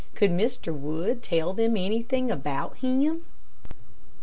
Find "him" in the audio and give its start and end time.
2.77-3.23